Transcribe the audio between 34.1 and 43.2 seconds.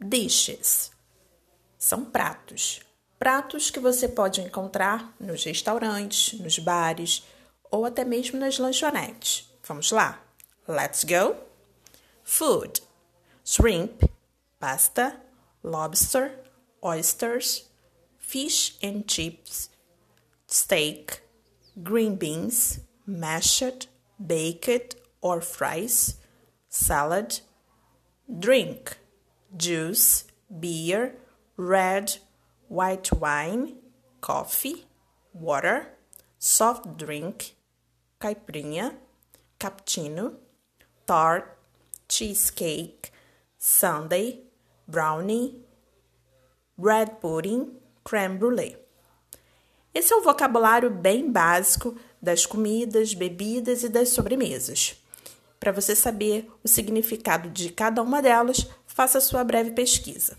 coffee, water, soft drink, caipirinha, cappuccino, tart, cheesecake,